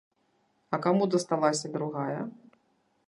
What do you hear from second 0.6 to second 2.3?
А каму дасталася другая?